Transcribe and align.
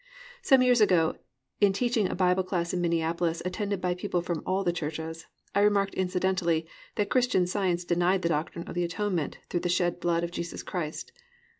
Some 0.41 0.63
years 0.63 0.81
ago 0.81 1.19
in 1.59 1.73
teaching 1.73 2.09
a 2.09 2.15
Bible 2.15 2.41
class 2.41 2.73
in 2.73 2.81
Minneapolis, 2.81 3.43
attended 3.45 3.79
by 3.81 3.93
people 3.93 4.23
from 4.23 4.41
all 4.47 4.63
the 4.63 4.73
churches, 4.73 5.27
I 5.53 5.59
remarked 5.59 5.93
incidentally 5.93 6.65
that 6.95 7.11
Christian 7.11 7.45
Science 7.45 7.83
denied 7.85 8.23
the 8.23 8.29
doctrine 8.29 8.67
of 8.67 8.73
the 8.73 8.83
Atonement 8.83 9.37
through 9.51 9.59
the 9.59 9.69
shed 9.69 9.99
blood 9.99 10.23
of 10.23 10.31
Jesus 10.31 10.63
Christ. 10.63 11.11